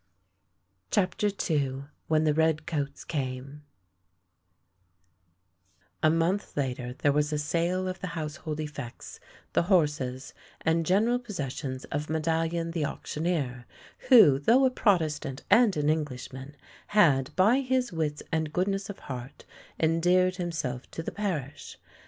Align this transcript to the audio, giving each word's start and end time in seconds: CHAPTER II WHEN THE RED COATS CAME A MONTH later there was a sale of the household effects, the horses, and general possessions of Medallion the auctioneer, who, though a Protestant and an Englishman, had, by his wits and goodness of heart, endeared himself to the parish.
CHAPTER 0.89 1.29
II 1.47 1.83
WHEN 2.07 2.23
THE 2.23 2.33
RED 2.33 2.65
COATS 2.65 3.03
CAME 3.03 3.61
A 6.01 6.09
MONTH 6.09 6.57
later 6.57 6.93
there 6.97 7.11
was 7.11 7.31
a 7.31 7.37
sale 7.37 7.87
of 7.87 7.99
the 7.99 8.07
household 8.17 8.59
effects, 8.59 9.19
the 9.53 9.61
horses, 9.69 10.33
and 10.61 10.87
general 10.87 11.19
possessions 11.19 11.83
of 11.91 12.09
Medallion 12.09 12.71
the 12.71 12.83
auctioneer, 12.83 13.67
who, 14.09 14.39
though 14.39 14.65
a 14.65 14.71
Protestant 14.71 15.43
and 15.51 15.77
an 15.77 15.87
Englishman, 15.87 16.57
had, 16.87 17.29
by 17.35 17.59
his 17.59 17.93
wits 17.93 18.23
and 18.31 18.51
goodness 18.51 18.89
of 18.89 18.97
heart, 19.01 19.45
endeared 19.79 20.37
himself 20.37 20.89
to 20.89 21.03
the 21.03 21.11
parish. 21.11 21.77